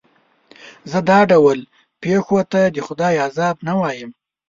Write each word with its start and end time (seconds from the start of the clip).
زه 0.91 0.99
دا 1.09 1.19
ډول 1.31 1.59
پېښو 2.03 2.39
ته 2.51 2.61
د 2.75 2.77
خدای 2.87 3.15
عذاب 3.25 3.55
نه 3.67 3.73
وایم. 3.79 4.11